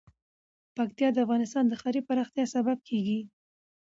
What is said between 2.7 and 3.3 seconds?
کېږي.